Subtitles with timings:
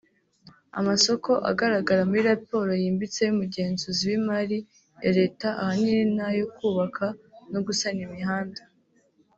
[0.79, 4.57] Amasoko agaragara muri raporo yimbitse y’umugenzuzi w’imari
[5.03, 7.05] ya Leta ahanini ni ayo kubaka
[7.51, 8.61] no gusana imihanda